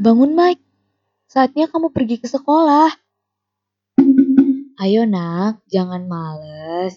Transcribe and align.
Bangun 0.00 0.32
Mike, 0.32 0.64
saatnya 1.28 1.68
kamu 1.68 1.92
pergi 1.92 2.16
ke 2.16 2.24
sekolah. 2.24 2.88
Ayo 4.80 5.04
nak, 5.04 5.60
jangan 5.68 6.08
males. 6.08 6.96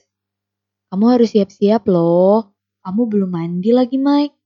Kamu 0.87 1.11
harus 1.11 1.35
siap-siap 1.35 1.83
loh. 1.91 2.55
Kamu 2.79 3.11
belum 3.11 3.27
mandi 3.27 3.75
lagi 3.75 3.99
Mike. 3.99 4.39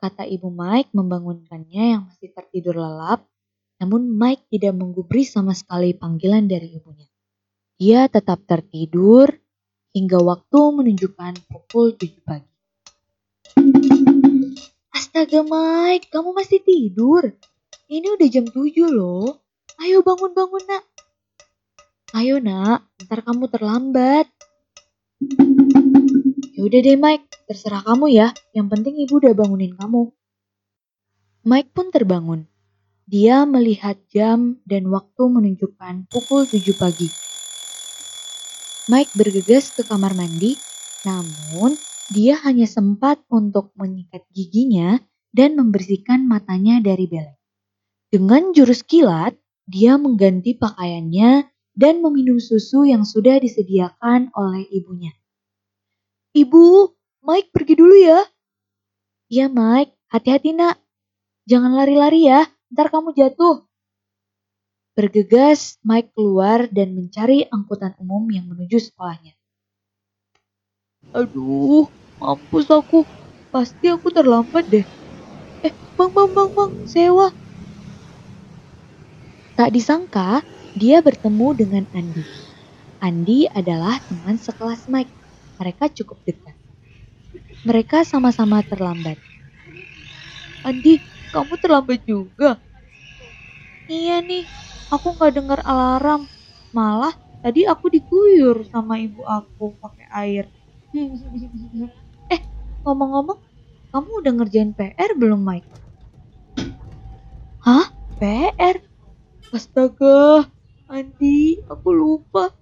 Kata 0.00 0.24
ibu 0.24 0.48
Mike 0.48 0.96
membangunkannya 0.96 1.84
yang 1.92 2.08
masih 2.08 2.32
tertidur 2.32 2.80
lelap. 2.80 3.28
Namun 3.84 4.16
Mike 4.16 4.48
tidak 4.48 4.80
menggubris 4.80 5.36
sama 5.36 5.52
sekali 5.52 5.92
panggilan 5.92 6.48
dari 6.48 6.72
ibunya. 6.72 7.04
Dia 7.76 8.08
tetap 8.08 8.48
tertidur 8.48 9.28
hingga 9.92 10.16
waktu 10.24 10.60
menunjukkan 10.72 11.36
pukul 11.52 11.92
7 12.00 12.24
pagi. 12.24 12.48
Astaga 15.10 15.42
Mike, 15.42 16.06
kamu 16.06 16.30
masih 16.38 16.62
tidur? 16.62 17.34
Ini 17.90 18.14
udah 18.14 18.28
jam 18.30 18.46
7 18.46 18.62
loh. 18.94 19.42
Ayo 19.82 20.06
bangun-bangun 20.06 20.62
nak. 20.70 20.86
Ayo 22.14 22.38
nak, 22.38 22.86
ntar 23.02 23.26
kamu 23.26 23.50
terlambat. 23.50 24.30
Yaudah 26.54 26.78
deh 26.86 26.94
Mike, 26.94 27.26
terserah 27.50 27.82
kamu 27.82 28.06
ya. 28.14 28.30
Yang 28.54 28.66
penting 28.70 28.94
ibu 29.02 29.18
udah 29.18 29.34
bangunin 29.34 29.74
kamu. 29.74 30.14
Mike 31.42 31.74
pun 31.74 31.90
terbangun. 31.90 32.46
Dia 33.02 33.42
melihat 33.50 33.98
jam 34.14 34.62
dan 34.62 34.86
waktu 34.94 35.26
menunjukkan 35.26 36.06
pukul 36.06 36.46
7 36.46 36.70
pagi. 36.78 37.10
Mike 38.86 39.10
bergegas 39.18 39.74
ke 39.74 39.82
kamar 39.82 40.14
mandi, 40.14 40.54
namun 41.02 41.74
dia 42.10 42.38
hanya 42.42 42.66
sempat 42.66 43.22
untuk 43.30 43.70
menyikat 43.74 44.22
giginya 44.34 44.98
dan 45.30 45.54
membersihkan 45.58 46.26
matanya 46.26 46.82
dari 46.82 47.06
belek. 47.06 47.38
Dengan 48.10 48.50
jurus 48.50 48.82
kilat, 48.82 49.38
dia 49.70 49.94
mengganti 49.94 50.58
pakaiannya 50.58 51.46
dan 51.78 52.02
meminum 52.02 52.42
susu 52.42 52.82
yang 52.82 53.06
sudah 53.06 53.38
disediakan 53.38 54.34
oleh 54.34 54.66
ibunya. 54.74 55.14
Ibu, 56.34 56.90
Mike 57.22 57.54
pergi 57.54 57.74
dulu 57.78 57.94
ya. 57.94 58.20
Iya 59.30 59.46
Mike, 59.46 59.94
hati-hati 60.10 60.50
nak. 60.58 60.82
Jangan 61.46 61.74
lari-lari 61.74 62.26
ya, 62.26 62.50
ntar 62.74 62.90
kamu 62.90 63.14
jatuh. 63.14 63.62
Bergegas, 64.98 65.78
Mike 65.86 66.10
keluar 66.18 66.66
dan 66.66 66.98
mencari 66.98 67.46
angkutan 67.46 67.94
umum 68.02 68.26
yang 68.34 68.50
menuju 68.50 68.82
sekolahnya. 68.82 69.38
Aduh, 71.14 71.86
mampus 72.18 72.66
aku. 72.70 73.06
Pasti 73.54 73.90
aku 73.90 74.10
terlambat 74.10 74.66
deh. 74.66 74.86
Bang, 76.00 76.12
bang, 76.16 76.30
bang, 76.36 76.50
bang, 76.56 76.72
sewa. 76.88 77.26
Tak 79.58 79.68
disangka, 79.76 80.40
dia 80.72 81.04
bertemu 81.04 81.48
dengan 81.52 81.84
Andi. 81.92 82.24
Andi 83.04 83.44
adalah 83.52 84.00
teman 84.08 84.40
sekelas 84.40 84.88
Mike. 84.88 85.12
Mereka 85.60 85.92
cukup 86.00 86.24
dekat. 86.24 86.56
Mereka 87.68 88.08
sama-sama 88.08 88.64
terlambat. 88.64 89.20
Andi, 90.64 91.04
kamu 91.28 91.54
terlambat 91.60 92.00
juga. 92.08 92.50
Iya 93.92 94.14
nih, 94.28 94.44
aku 94.94 95.06
nggak 95.16 95.32
dengar 95.36 95.60
alarm. 95.68 96.22
Malah 96.76 97.12
tadi 97.44 97.60
aku 97.72 97.86
diguyur 97.94 98.56
sama 98.72 98.94
ibu 99.04 99.20
aku 99.36 99.76
pakai 99.82 100.06
air. 100.24 100.44
eh, 102.34 102.40
ngomong-ngomong, 102.84 103.38
kamu 103.92 104.10
udah 104.20 104.32
ngerjain 104.36 104.70
PR 104.78 105.12
belum, 105.20 105.40
Mike? 105.44 105.68
PR? 108.20 108.76
Astaga, 109.48 110.44
Andi, 110.92 111.56
aku 111.72 111.88
lupa. 111.88 112.52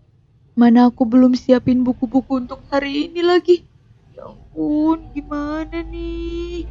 Mana 0.55 0.87
aku 0.87 1.03
belum 1.03 1.35
siapin 1.35 1.83
buku-buku 1.83 2.47
untuk 2.47 2.63
hari 2.71 3.11
ini 3.11 3.27
lagi. 3.27 3.67
Ya 4.15 4.31
ampun, 4.31 5.11
gimana 5.11 5.83
nih? 5.83 6.63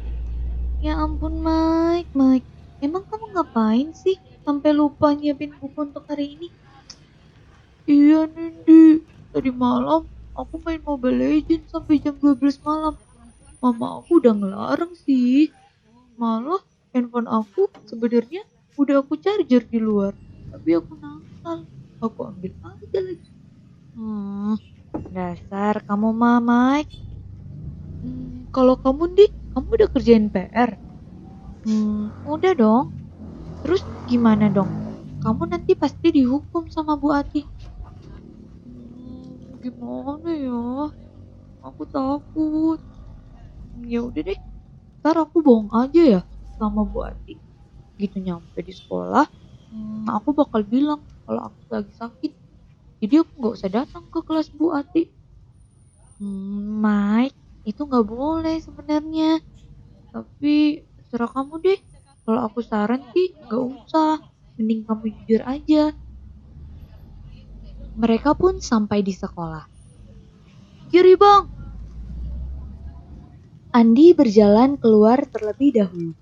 Ya 0.80 0.96
ampun, 1.04 1.36
Mike, 1.36 2.16
Mike. 2.16 2.48
Emang 2.80 3.04
kamu 3.12 3.36
ngapain 3.36 3.92
sih 3.92 4.16
sampai 4.48 4.72
lupa 4.72 5.12
nyiapin 5.12 5.52
buku 5.60 5.84
untuk 5.84 6.08
hari 6.08 6.40
ini? 6.40 6.48
Iya, 7.84 8.24
Nindi. 8.24 9.04
Tadi 9.36 9.52
malam 9.52 10.08
aku 10.32 10.64
main 10.64 10.80
Mobile 10.80 11.44
Legends 11.44 11.68
sampai 11.68 12.00
jam 12.00 12.16
12 12.16 12.64
malam. 12.64 12.96
Mama 13.60 14.00
aku 14.00 14.16
udah 14.16 14.32
ngelarang 14.32 14.96
sih. 14.96 15.52
Malah 16.16 16.64
handphone 16.96 17.28
aku 17.28 17.68
sebenarnya 17.84 18.48
udah 18.80 18.96
aku 19.02 19.14
charger 19.24 19.62
di 19.72 19.78
luar. 19.86 20.14
Tapi 20.52 20.70
aku 20.78 20.92
nakal. 21.02 21.58
Aku 22.04 22.20
ambil 22.30 22.52
aja 22.70 22.98
lagi. 23.06 23.30
Hmm, 23.94 24.54
dasar 25.14 25.74
kamu 25.88 26.08
mah 26.20 26.38
Mike. 26.48 26.94
Hmm, 28.02 28.46
kalau 28.54 28.74
kamu 28.84 29.02
di 29.18 29.24
kamu 29.52 29.68
udah 29.76 29.88
kerjain 29.94 30.24
PR 30.34 30.70
hmm, 31.64 32.14
udah 32.34 32.52
dong. 32.62 32.86
Terus 33.62 33.82
gimana 34.10 34.46
dong? 34.56 34.70
Kamu 35.24 35.42
nanti 35.52 35.72
pasti 35.82 36.08
dihukum 36.16 36.64
sama 36.76 36.92
Bu 37.02 37.08
Ati. 37.20 37.42
Hmm, 38.64 39.58
gimana 39.62 40.28
ya? 40.44 40.58
Aku 41.66 41.82
takut. 41.94 42.78
Ya 43.92 44.00
udah 44.08 44.22
deh. 44.28 44.38
Ntar 45.00 45.16
aku 45.24 45.36
bohong 45.46 45.70
aja 45.82 46.02
ya 46.14 46.20
sama 46.58 46.80
Bu 46.92 46.98
Ati 47.10 47.32
gitu 47.98 48.22
nyampe 48.22 48.62
di 48.62 48.72
sekolah 48.72 49.26
hmm, 49.74 50.08
aku 50.08 50.32
bakal 50.32 50.64
bilang 50.64 51.02
kalau 51.28 51.52
aku 51.52 51.60
lagi 51.68 51.92
sakit. 51.92 52.32
Jadi 53.04 53.14
aku 53.20 53.30
nggak 53.36 53.54
usah 53.60 53.70
datang 53.70 54.04
ke 54.08 54.24
kelas 54.24 54.48
Bu 54.56 54.72
Ati. 54.72 55.04
Hmm, 56.18 56.80
Mike 56.80 57.36
itu 57.68 57.84
nggak 57.84 58.06
boleh 58.08 58.56
sebenarnya. 58.64 59.44
Tapi 60.08 60.82
serah 61.12 61.28
kamu 61.28 61.54
deh. 61.60 61.78
Kalau 62.24 62.40
aku 62.48 62.64
saran 62.64 63.04
sih 63.12 63.36
nggak 63.44 63.60
usah. 63.60 64.24
Mending 64.56 64.88
kamu 64.88 65.04
jujur 65.20 65.42
aja. 65.44 65.84
Mereka 67.94 68.34
pun 68.34 68.58
sampai 68.64 69.04
di 69.04 69.12
sekolah. 69.12 69.68
Kiri 70.88 71.14
bang! 71.14 71.44
Andi 73.68 74.16
berjalan 74.16 74.80
keluar 74.80 75.28
terlebih 75.28 75.76
dahulu. 75.76 76.16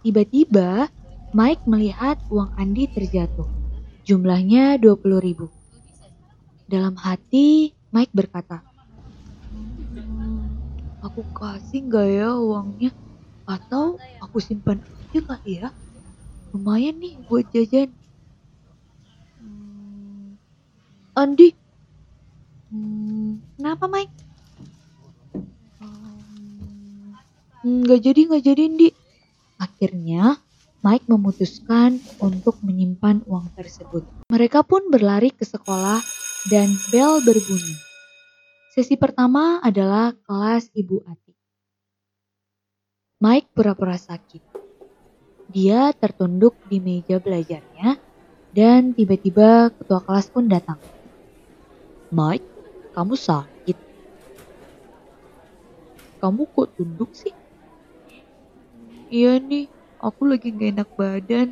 Tiba-tiba, 0.00 0.88
Mike 1.28 1.60
melihat 1.68 2.16
uang 2.32 2.56
Andi 2.56 2.88
terjatuh. 2.88 3.44
Jumlahnya 4.08 4.80
20 4.80 5.20
ribu. 5.20 5.52
Dalam 6.64 6.96
hati, 6.96 7.76
Mike 7.92 8.12
berkata, 8.16 8.64
aku 11.04 11.20
kasih 11.36 11.84
nggak 11.84 12.06
ya 12.16 12.28
uangnya? 12.40 12.90
Atau 13.44 14.00
aku 14.24 14.40
simpan 14.40 14.80
aja 14.80 15.20
kali 15.20 15.60
ya? 15.60 15.68
Lumayan 16.56 16.96
nih 16.96 17.20
buat 17.28 17.44
jajan. 17.52 17.92
Hmm, 19.36 20.40
Andi, 21.12 21.52
hmm, 22.72 23.44
kenapa 23.56 23.84
Mike? 23.84 24.14
Hmm, 27.60 27.84
nggak 27.84 28.00
jadi, 28.00 28.20
nggak 28.32 28.44
jadi, 28.48 28.62
Andi. 28.64 28.88
Akhirnya, 29.60 30.40
Mike 30.78 31.10
memutuskan 31.10 31.98
untuk 32.22 32.62
menyimpan 32.62 33.26
uang 33.26 33.50
tersebut. 33.58 34.06
Mereka 34.30 34.62
pun 34.62 34.86
berlari 34.94 35.34
ke 35.34 35.42
sekolah 35.42 35.98
dan 36.46 36.70
bel 36.94 37.18
berbunyi. 37.26 37.74
Sesi 38.70 38.94
pertama 38.94 39.58
adalah 39.58 40.14
kelas 40.14 40.70
Ibu 40.70 41.02
Ati. 41.02 41.34
Mike 43.18 43.50
pura-pura 43.50 43.98
sakit. 43.98 44.42
Dia 45.50 45.90
tertunduk 45.98 46.54
di 46.70 46.78
meja 46.78 47.18
belajarnya 47.18 47.98
dan 48.54 48.94
tiba-tiba 48.94 49.74
ketua 49.74 49.98
kelas 49.98 50.30
pun 50.30 50.46
datang. 50.46 50.78
Mike, 52.14 52.46
kamu 52.94 53.18
sakit. 53.18 53.78
Kamu 56.22 56.42
kok 56.54 56.70
tunduk 56.78 57.10
sih? 57.18 57.34
Iya 59.10 59.42
nih, 59.42 59.66
aku 60.06 60.22
lagi 60.30 60.48
gak 60.54 60.70
enak 60.74 60.90
badan. 60.98 61.48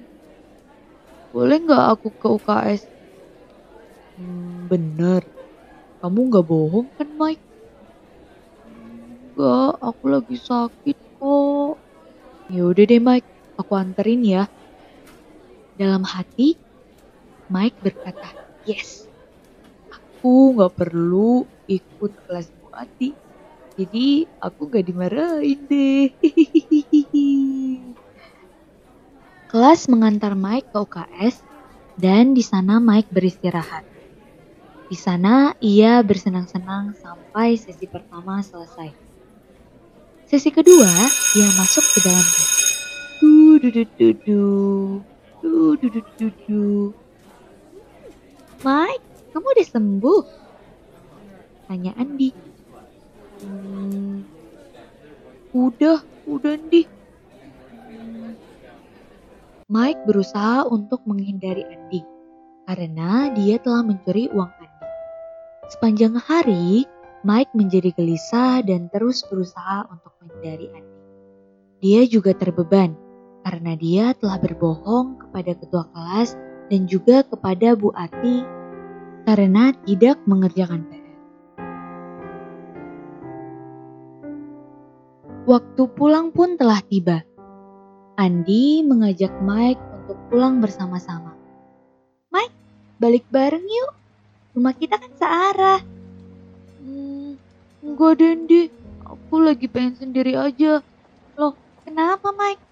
Boleh 1.34 1.58
nggak 1.64 1.84
aku 1.92 2.08
ke 2.20 2.26
UKS? 2.36 2.82
Hmm, 4.16 4.70
bener. 4.70 5.22
Kamu 6.00 6.18
nggak 6.30 6.46
bohong 6.46 6.88
kan, 6.96 7.08
Mike? 7.20 7.44
Enggak, 9.36 9.72
aku 9.84 10.04
lagi 10.14 10.36
sakit 10.40 10.96
kok. 11.20 11.72
Ya 12.48 12.62
udah 12.64 12.84
deh, 12.88 13.02
Mike. 13.02 13.28
Aku 13.60 13.72
anterin 13.76 14.22
ya. 14.24 14.42
Dalam 15.76 16.02
hati, 16.08 16.56
Mike 17.52 17.76
berkata, 17.84 18.32
yes. 18.64 19.04
Aku 19.92 20.56
nggak 20.56 20.72
perlu 20.72 21.44
ikut 21.68 22.12
kelas 22.24 22.48
Bu 22.56 22.72
Ati. 22.72 23.12
Jadi 23.76 24.24
aku 24.40 24.72
gak 24.72 24.88
dimarahin 24.88 25.60
deh. 25.68 26.08
kelas 29.56 29.88
mengantar 29.88 30.36
Mike 30.36 30.68
ke 30.68 30.76
UKS 30.84 31.40
dan 31.96 32.36
di 32.36 32.44
sana 32.44 32.76
Mike 32.76 33.08
beristirahat. 33.08 33.88
Di 34.84 34.96
sana 35.00 35.56
ia 35.64 36.04
bersenang-senang 36.04 36.92
sampai 36.92 37.56
sesi 37.56 37.88
pertama 37.88 38.44
selesai. 38.44 38.92
Sesi 40.28 40.52
kedua, 40.52 40.92
ia 41.40 41.48
masuk 41.56 41.88
ke 41.88 42.04
dalam 42.04 42.20
kelas. 42.20 42.52
Du 43.16 43.56
du 43.56 43.68
du 43.72 43.84
du 43.96 44.08
du. 44.28 44.44
Du 45.40 45.88
du 45.88 46.28
du. 46.44 46.92
Mike, 48.60 49.04
kamu 49.32 49.46
udah 49.56 49.68
sembuh? 49.72 50.22
Tanya 51.64 51.96
Andi. 51.96 52.28
Hmm, 53.40 54.20
udah, 55.56 56.04
udah 56.28 56.60
Andi. 56.60 56.95
Mike 59.66 60.06
berusaha 60.06 60.62
untuk 60.70 61.02
menghindari 61.10 61.66
Andi 61.66 61.98
karena 62.70 63.34
dia 63.34 63.58
telah 63.58 63.82
mencuri 63.82 64.30
uang 64.30 64.46
Andi. 64.46 64.86
Sepanjang 65.74 66.22
hari, 66.22 66.86
Mike 67.26 67.50
menjadi 67.50 67.90
gelisah 67.90 68.62
dan 68.62 68.86
terus 68.94 69.26
berusaha 69.26 69.90
untuk 69.90 70.14
menghindari 70.22 70.70
Andi. 70.70 70.98
Dia 71.82 72.06
juga 72.06 72.30
terbeban 72.38 72.94
karena 73.42 73.74
dia 73.74 74.14
telah 74.14 74.38
berbohong 74.38 75.26
kepada 75.26 75.58
ketua 75.58 75.90
kelas 75.90 76.38
dan 76.70 76.86
juga 76.86 77.26
kepada 77.26 77.74
Bu 77.74 77.90
Ati 77.90 78.46
karena 79.26 79.74
tidak 79.82 80.22
mengerjakan 80.30 80.86
PR. 80.86 81.14
Waktu 85.50 85.82
pulang 85.98 86.30
pun 86.30 86.54
telah 86.54 86.78
tiba. 86.86 87.26
Andi 88.16 88.80
mengajak 88.80 89.28
Mike 89.44 89.76
untuk 89.92 90.16
pulang 90.32 90.64
bersama-sama. 90.64 91.36
Mike, 92.32 92.56
balik 92.96 93.28
bareng 93.28 93.60
yuk. 93.60 93.92
Rumah 94.56 94.72
kita 94.72 94.96
kan 94.96 95.12
searah. 95.20 95.80
Hmm, 96.80 97.36
enggak 97.84 98.16
Dendi, 98.16 98.72
aku 99.04 99.36
lagi 99.44 99.68
pengen 99.68 100.00
sendiri 100.00 100.32
aja. 100.32 100.80
Loh, 101.36 101.52
kenapa 101.84 102.32
Mike? 102.32 102.64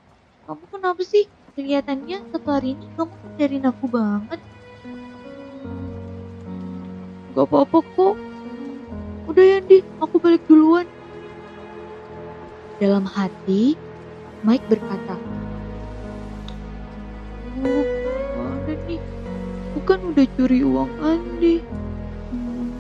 Kamu 0.48 0.64
kenapa 0.72 1.04
sih? 1.04 1.28
Kelihatannya 1.52 2.24
satu 2.32 2.48
hari 2.48 2.72
ini 2.72 2.88
kamu 2.96 3.14
dari 3.36 3.60
aku 3.60 3.84
banget. 3.84 4.40
Gak 7.36 7.44
apa-apa 7.52 7.78
kok. 7.84 8.16
Udah 9.28 9.44
ya 9.44 9.60
Andi, 9.60 9.84
aku 10.00 10.16
balik 10.16 10.40
duluan. 10.48 10.88
Dalam 12.80 13.04
hati, 13.04 13.76
Mike 14.44 14.68
berkata, 14.68 15.16
Oh, 17.64 17.84
mana 18.36 18.76
nih? 18.84 19.00
Bukan 19.72 20.12
udah 20.12 20.26
curi 20.36 20.60
uang 20.60 20.92
Andi. 21.00 21.64
Hmm, 22.28 22.76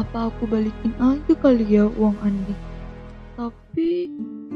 apa 0.00 0.32
aku 0.32 0.48
balikin 0.48 0.96
aja 0.96 1.34
kali 1.36 1.68
ya 1.68 1.92
uang 1.92 2.16
Andi? 2.24 2.56
Tapi 3.36 4.08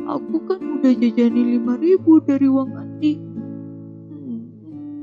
aku 0.08 0.37
kan 0.49 0.81
udah 0.81 0.93
jajani 0.96 1.61
5000 1.61 2.00
dari 2.25 2.46
uang 2.49 2.70
Andi. 2.81 3.12
Hmm, 4.08 4.40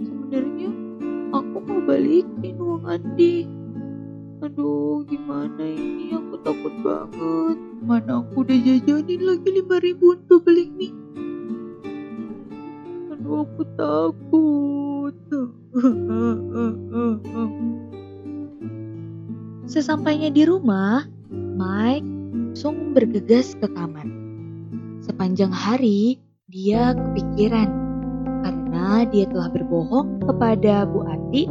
sebenarnya 0.01 0.69
aku 1.29 1.57
mau 1.61 1.81
balikin 1.85 2.57
uang 2.57 2.89
Andi. 2.89 3.45
Aduh, 4.41 5.05
gimana 5.05 5.61
ini? 5.61 6.09
Aku 6.17 6.41
takut 6.41 6.73
banget. 6.81 7.57
Mana 7.85 8.25
aku 8.25 8.41
udah 8.41 8.57
jajanin 8.57 9.21
lagi 9.29 9.49
5000 9.61 9.93
untuk 10.17 10.41
beli 10.41 10.73
mie. 10.73 11.08
Aku 13.39 13.63
takut. 13.79 15.15
Sesampainya 19.63 20.27
di 20.27 20.43
rumah, 20.43 21.07
Mike 21.31 22.03
langsung 22.35 22.91
bergegas 22.91 23.55
ke 23.55 23.71
kamar. 23.71 24.03
Sepanjang 24.99 25.55
hari, 25.55 26.19
dia 26.51 26.91
kepikiran 26.91 27.71
karena 28.43 29.07
dia 29.07 29.23
telah 29.31 29.47
berbohong 29.47 30.19
kepada 30.27 30.83
Bu 30.83 31.07
Ati, 31.07 31.47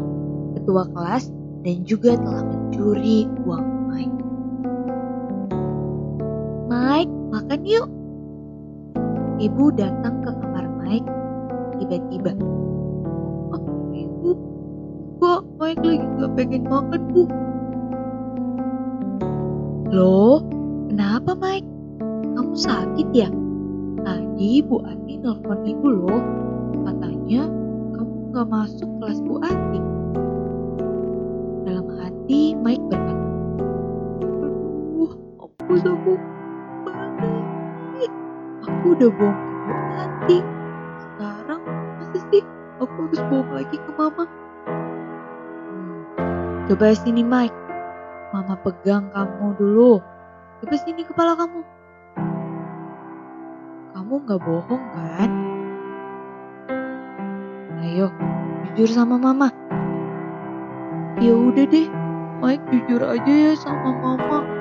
ketua 0.60 0.84
kelas, 0.92 1.32
dan 1.64 1.88
juga 1.88 2.20
telah 2.20 2.44
mencuri 2.44 3.24
uang 3.48 3.66
Mike. 3.88 4.20
Mike, 6.68 7.12
makan 7.32 7.60
yuk. 7.64 7.88
Ibu 9.40 9.72
datang 9.72 10.20
ke 10.20 10.47
tiba-tiba. 11.78 12.32
Oh, 13.54 13.62
ibu, 13.94 14.30
kok 15.22 15.42
Mike 15.56 15.82
lagi 15.82 16.06
gak 16.18 16.32
pengen 16.34 16.62
makan, 16.66 17.02
Bu? 17.14 17.24
Loh, 19.88 20.44
kenapa 20.92 21.32
Mike? 21.38 21.68
Kamu 22.36 22.54
sakit 22.54 23.08
ya? 23.16 23.28
Tadi 24.04 24.62
Bu 24.62 24.84
Ati 24.84 25.18
nelfon 25.18 25.64
ibu 25.64 25.88
loh. 25.88 26.22
Katanya 26.86 27.48
kamu 27.96 28.16
gak 28.36 28.46
masuk 28.52 28.90
kelas 29.00 29.18
Bu 29.24 29.40
Ati. 29.42 29.80
Dalam 31.64 31.86
hati 31.98 32.54
Mike 32.60 32.84
berkata, 32.86 33.26
Aduh, 34.22 35.12
aku. 35.40 36.12
Aku 38.68 38.86
udah 38.94 39.10
bohong 39.10 39.40
Bu 39.66 39.74
Ati. 39.98 40.57
Aku 42.78 43.10
harus 43.10 43.18
bohong 43.26 43.50
lagi 43.58 43.74
ke 43.74 43.90
Mama? 43.98 44.24
Hmm, 45.66 46.62
coba 46.70 46.94
sini 46.94 47.26
Mike. 47.26 47.58
Mama 48.30 48.54
pegang 48.62 49.10
kamu 49.10 49.58
dulu. 49.58 49.98
Coba 50.62 50.74
sini 50.78 51.02
kepala 51.02 51.34
kamu. 51.34 51.60
Kamu 53.98 54.14
gak 54.30 54.40
bohong 54.46 54.84
kan? 54.94 55.30
Ayo, 57.82 58.14
jujur 58.62 58.94
sama 58.94 59.18
Mama. 59.18 59.50
Ya 61.18 61.34
udah 61.34 61.66
deh, 61.66 61.90
Mike 62.38 62.62
jujur 62.70 63.02
aja 63.02 63.34
ya 63.50 63.52
sama 63.58 63.90
Mama. 63.90 64.57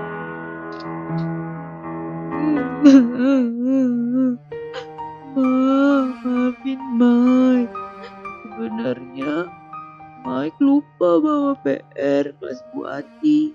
Bawa 11.22 11.52
PR 11.66 12.26
kelas 12.38 12.60
Bu 12.74 12.88
Ati. 12.88 13.54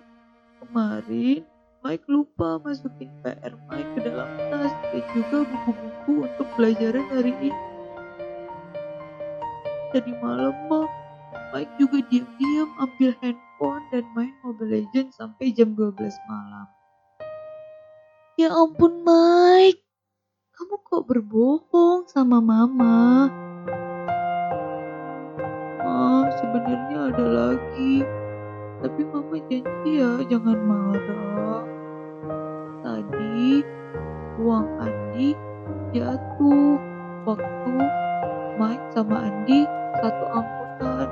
Kemarin 0.62 1.42
Mike 1.82 2.06
lupa 2.06 2.62
masukin 2.62 3.10
PR 3.26 3.58
Mike 3.66 3.90
ke 3.98 4.00
dalam 4.06 4.30
tas 4.54 4.70
dan 4.94 5.02
juga 5.10 5.42
buku-buku 5.42 6.14
untuk 6.30 6.48
pelajaran 6.54 7.06
hari 7.10 7.34
ini. 7.42 7.50
Tadi 9.90 10.12
malam 10.22 10.54
mah 10.70 10.86
Mike 11.50 11.74
juga 11.82 11.98
diam-diam 12.06 12.70
ambil 12.78 13.10
handphone 13.18 13.84
dan 13.90 14.06
main 14.14 14.32
Mobile 14.46 14.78
Legends 14.78 15.18
sampai 15.18 15.50
jam 15.50 15.74
12 15.74 15.98
malam. 16.30 16.70
Ya 18.40 18.54
ampun 18.54 19.02
Mike, 19.04 19.82
kamu 20.54 20.74
kok 20.86 21.02
berbohong 21.04 22.08
sama 22.08 22.38
mama? 22.38 23.28
Sebenarnya 26.42 26.98
ada 27.14 27.24
lagi. 27.24 28.02
Tapi 28.82 29.00
mama 29.06 29.36
janji 29.46 29.90
ya 29.94 30.10
jangan 30.26 30.58
marah. 30.66 31.62
Tadi 32.82 33.62
uang 34.42 34.66
Andi 34.82 35.38
jatuh 35.94 36.82
waktu 37.22 37.74
Mike 38.58 38.86
sama 38.90 39.30
Andi 39.30 39.62
satu 40.02 40.24
angkutan. 40.34 41.08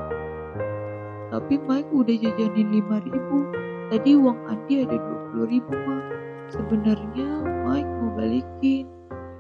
Tapi 1.30 1.54
Mike 1.62 1.90
udah 1.94 2.16
jajanin 2.18 2.82
5000 2.90 3.94
Tadi 3.94 4.10
uang 4.18 4.38
Andi 4.50 4.82
ada 4.82 4.98
20000 5.34 5.66
mah. 5.66 6.02
Sebenarnya 6.50 7.30
Mike 7.70 7.90
mau 8.02 8.10
balikin. 8.18 8.86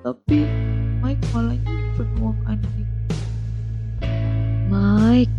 Tapi 0.06 0.46
Mike 1.02 1.22
malah 1.34 1.58
nyimpen 1.58 2.08
uang 2.22 2.38
Andi. 2.46 2.82
Mike, 4.70 5.34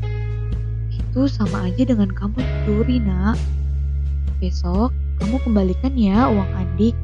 itu 1.12 1.27
sama 1.27 1.68
aja 1.68 1.84
dengan 1.84 2.08
kamu 2.08 2.39
curi 2.63 3.03
nak. 3.03 3.36
Besok 4.39 4.96
kamu 5.20 5.44
kembalikan 5.44 5.91
ya 6.00 6.32
uang 6.32 6.48
Andi. 6.56 6.96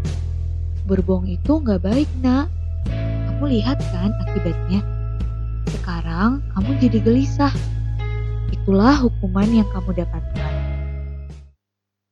Berbohong 0.87 1.27
itu 1.27 1.59
nggak 1.59 1.83
baik 1.83 2.07
nak. 2.23 2.47
Kamu 2.87 3.51
lihat 3.51 3.83
kan 3.91 4.15
akibatnya. 4.23 4.79
Sekarang 5.67 6.39
kamu 6.55 6.79
jadi 6.79 7.03
gelisah. 7.03 7.51
Itulah 8.55 8.95
hukuman 8.95 9.51
yang 9.51 9.67
kamu 9.75 9.99
dapatkan. 9.99 10.53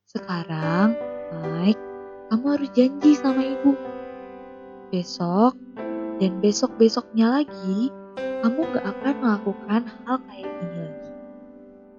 Sekarang, 0.04 0.92
Mike, 1.32 1.80
kamu 2.28 2.44
harus 2.60 2.70
janji 2.76 3.16
sama 3.16 3.40
ibu. 3.40 3.72
Besok 4.92 5.56
dan 6.20 6.44
besok-besoknya 6.44 7.40
lagi, 7.40 7.88
kamu 8.44 8.68
gak 8.76 8.84
akan 8.84 9.14
melakukan 9.24 9.82
hal 10.04 10.20
kayak 10.28 10.44
gini 10.60 10.76
lagi. 10.84 10.95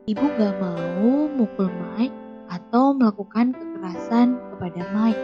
Ibu 0.08 0.24
gak 0.40 0.56
mau 0.64 1.28
mukul 1.36 1.68
Mike 1.68 2.16
atau 2.48 2.96
melakukan 2.96 3.52
kekerasan 3.52 4.40
kepada 4.40 4.88
Mike. 4.96 5.24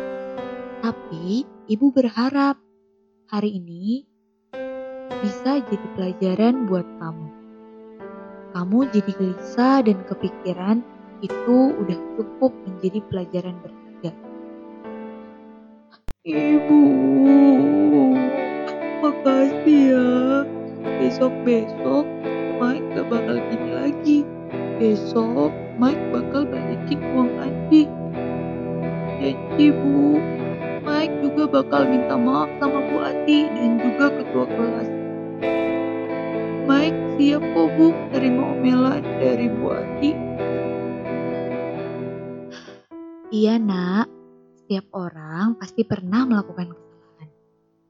Tapi 0.84 1.48
ibu 1.72 1.88
berharap 1.96 2.60
hari 3.32 3.63
ini 3.63 4.04
bisa 5.24 5.63
jadi 5.63 5.88
pelajaran 5.96 6.68
buat 6.68 6.84
kamu. 7.00 7.28
Kamu 8.52 8.80
jadi 8.92 9.12
gelisah 9.16 9.88
dan 9.88 10.04
kepikiran 10.04 10.84
itu 11.24 11.80
udah 11.80 12.00
cukup 12.20 12.52
menjadi 12.68 13.00
pelajaran 13.08 13.56
berharga. 13.63 14.12
Ibu, 16.28 16.84
makasih 19.00 19.80
ya. 19.96 20.12
Besok-besok 21.00 22.04
Mike 22.60 22.84
gak 23.00 23.08
bakal. 23.08 23.43
Besok 24.84 25.56
Mike 25.80 26.12
bakal 26.12 26.44
balikin 26.44 27.00
uang 27.16 27.32
Andi. 27.40 27.88
Janji 29.16 29.72
bu, 29.72 30.20
Mike 30.84 31.24
juga 31.24 31.48
bakal 31.48 31.88
minta 31.88 32.20
maaf 32.20 32.52
sama 32.60 32.84
Bu 32.92 33.00
Ati 33.00 33.48
dan 33.48 33.80
juga 33.80 34.12
ketua 34.12 34.44
kelas. 34.44 34.90
Mike 36.68 37.00
siap 37.16 37.40
kok 37.40 37.70
bu 37.80 37.96
terima 38.12 38.44
omelan 38.60 39.08
dari 39.24 39.48
Bu 39.48 39.72
Ati. 39.72 40.12
Iya 43.32 43.56
nak, 43.63 44.12
setiap 44.60 44.92
orang 44.92 45.56
pasti 45.63 45.88
pernah 45.88 46.28
melakukan 46.28 46.75
kesalahan. 46.75 47.30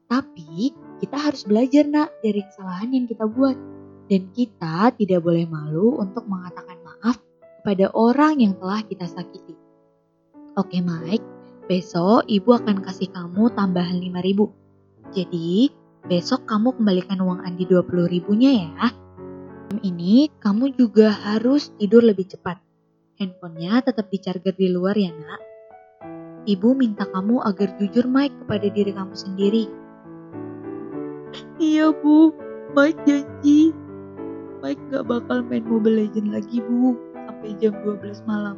Tapi 0.06 0.70
kita 1.02 1.16
harus 1.18 1.42
belajar 1.42 1.90
nak 1.90 2.14
dari 2.22 2.38
kesalahan 2.38 2.94
yang 2.94 3.10
kita 3.10 3.26
buat. 3.26 3.58
Dan 4.04 4.28
kita 4.36 4.92
tidak 5.00 5.24
boleh 5.24 5.48
malu 5.48 5.96
untuk 5.96 6.28
mengatakan 6.28 6.73
kepada 7.64 7.88
orang 7.96 8.44
yang 8.44 8.52
telah 8.60 8.84
kita 8.84 9.08
sakiti. 9.08 9.56
Oke 10.60 10.84
Mike, 10.84 11.24
besok 11.64 12.28
ibu 12.28 12.52
akan 12.52 12.84
kasih 12.84 13.08
kamu 13.08 13.56
tambahan 13.56 14.04
5000. 14.04 14.52
Jadi 15.16 15.72
besok 16.04 16.44
kamu 16.44 16.76
kembalikan 16.76 17.24
uang 17.24 17.40
Andi 17.40 17.64
20 17.64 18.04
ribunya 18.12 18.68
ya. 18.68 18.92
Malam 19.72 19.80
ini 19.80 20.28
kamu 20.44 20.76
juga 20.76 21.08
harus 21.08 21.72
tidur 21.80 22.04
lebih 22.04 22.28
cepat. 22.28 22.60
Handphonenya 23.16 23.80
tetap 23.80 24.12
dicharger 24.12 24.52
di 24.52 24.68
luar 24.68 24.92
ya 25.00 25.08
nak. 25.16 25.40
Ibu 26.44 26.76
minta 26.76 27.08
kamu 27.08 27.48
agar 27.48 27.80
jujur 27.80 28.04
Mike 28.04 28.44
kepada 28.44 28.68
diri 28.68 28.92
kamu 28.92 29.16
sendiri. 29.16 29.64
Iya 31.56 31.96
bu, 31.96 32.28
Mike 32.76 33.00
janji. 33.08 33.72
Mike 34.60 34.84
gak 34.92 35.08
bakal 35.08 35.40
main 35.48 35.64
Mobile 35.64 36.04
Legend 36.04 36.28
lagi 36.36 36.60
bu, 36.60 36.96
sampai 37.44 37.60
jam 37.60 37.76
12 37.76 38.24
malam. 38.24 38.56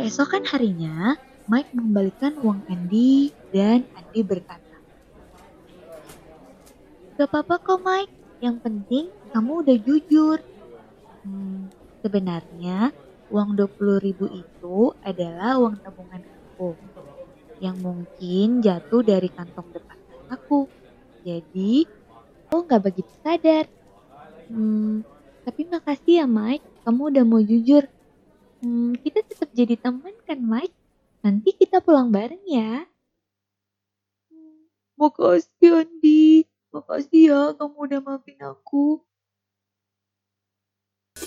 Keesokan 0.00 0.48
harinya, 0.48 1.12
Mike 1.44 1.76
mengembalikan 1.76 2.40
uang 2.40 2.64
Andy 2.72 3.36
dan 3.52 3.84
Andy 3.92 4.24
berkata, 4.24 4.80
Gak 7.20 7.28
apa-apa 7.28 7.60
kok 7.60 7.84
Mike, 7.84 8.14
yang 8.40 8.56
penting 8.64 9.12
kamu 9.28 9.60
udah 9.60 9.76
jujur. 9.76 10.38
Hmm, 11.20 11.68
sebenarnya 12.00 12.96
uang 13.28 13.60
20 13.60 14.00
ribu 14.00 14.24
itu 14.32 14.96
adalah 15.04 15.60
uang 15.60 15.84
tabungan 15.84 16.24
aku 16.24 16.80
yang 17.60 17.76
mungkin 17.76 18.64
jatuh 18.64 19.04
dari 19.04 19.28
kantong 19.28 19.68
depan 19.68 20.00
aku. 20.32 20.64
Jadi, 21.28 21.84
aku 22.48 22.64
nggak 22.64 22.82
begitu 22.88 23.12
sadar. 23.20 23.68
Hmm, 24.48 25.04
tapi 25.44 25.66
makasih 25.66 26.22
ya 26.22 26.26
Mike, 26.30 26.69
kamu 26.84 27.02
udah 27.14 27.24
mau 27.26 27.40
jujur. 27.42 27.84
Hmm, 28.60 28.92
kita 29.00 29.24
tetap 29.24 29.48
jadi 29.56 29.76
teman 29.80 30.12
kan 30.28 30.38
Mike? 30.40 30.76
Nanti 31.20 31.52
kita 31.56 31.80
pulang 31.84 32.12
bareng 32.12 32.44
ya. 32.48 32.84
Hmm, 34.32 34.68
makasih 35.00 35.84
Andi. 35.84 36.44
Makasih 36.70 37.22
ya 37.32 37.42
kamu 37.56 37.76
udah 37.88 38.00
maafin 38.04 38.38
aku. 38.40 39.02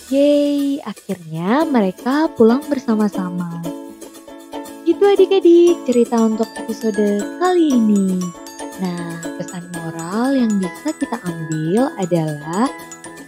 Yeay, 0.10 0.81
akhirnya 0.81 1.67
mereka 1.69 2.31
pulang 2.33 2.65
bersama-sama. 2.65 3.62
Itu 4.83 5.03
adik-adik 5.05 5.86
cerita 5.86 6.22
untuk 6.24 6.50
episode 6.57 7.22
kali 7.38 7.77
ini. 7.77 8.19
Nah, 8.81 9.22
pesan 9.38 9.69
moral 9.69 10.33
yang 10.33 10.51
bisa 10.57 10.91
kita 10.98 11.17
ambil 11.24 11.93
adalah 12.01 12.67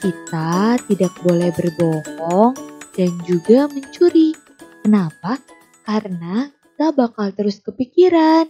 kita 0.06 0.78
tidak 0.86 1.14
boleh 1.26 1.50
berbohong 1.50 2.54
dan 2.94 3.10
juga 3.26 3.66
mencuri. 3.66 4.38
Kenapa? 4.86 5.42
Karena 5.82 6.46
kita 6.54 6.94
bakal 6.94 7.34
terus 7.34 7.58
kepikiran. 7.66 8.46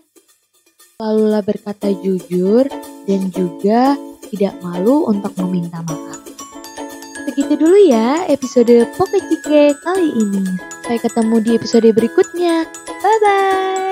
Lalulah 0.99 1.39
berkata 1.43 1.91
jujur 1.95 2.67
dan 3.07 3.21
juga 3.31 3.95
tidak 4.27 4.59
malu 4.59 5.07
untuk 5.07 5.31
meminta 5.39 5.79
maaf. 5.87 6.19
Segitu 7.23 7.55
dulu 7.55 7.77
ya 7.87 8.27
episode 8.27 8.91
Poke 8.99 9.19
Cike 9.19 9.79
kali 9.79 10.11
ini. 10.11 10.43
Sampai 10.83 10.99
ketemu 10.99 11.35
di 11.39 11.51
episode 11.55 11.87
berikutnya. 11.95 12.67
Bye-bye. 12.99 13.84